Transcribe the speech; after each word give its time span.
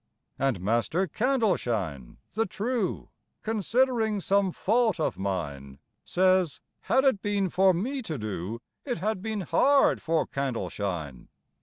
And 0.39 0.61
Master 0.61 1.05
Candleshine 1.05 2.17
the 2.33 2.47
True, 2.47 3.09
Considering 3.43 4.19
some 4.19 4.51
fault 4.51 4.99
of 4.99 5.19
mine, 5.19 5.77
Says—"Had 6.05 7.03
it 7.03 7.21
been 7.21 7.49
for 7.49 7.71
me 7.71 8.01
to 8.01 8.17
do, 8.17 8.61
It 8.83 8.97
had 8.97 9.21
been 9.21 9.41
hard 9.41 10.01
for 10.01 10.25
Candleshine." 10.25 11.27